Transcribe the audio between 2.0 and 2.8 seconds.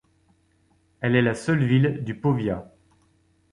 du powiat.